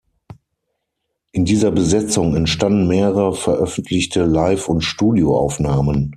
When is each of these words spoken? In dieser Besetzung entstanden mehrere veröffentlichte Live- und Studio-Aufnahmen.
In 1.31 1.45
dieser 1.45 1.69
Besetzung 1.69 2.35
entstanden 2.35 2.87
mehrere 2.87 3.35
veröffentlichte 3.35 4.25
Live- 4.25 4.67
und 4.67 4.81
Studio-Aufnahmen. 4.81 6.09